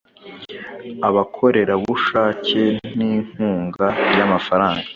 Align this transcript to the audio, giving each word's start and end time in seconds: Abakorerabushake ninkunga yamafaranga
Abakorerabushake 1.07 2.61
ninkunga 2.97 3.87
yamafaranga 4.17 4.87